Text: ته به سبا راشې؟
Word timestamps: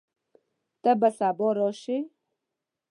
ته 0.81 0.91
به 0.99 1.09
سبا 1.17 1.49
راشې؟ 1.57 1.97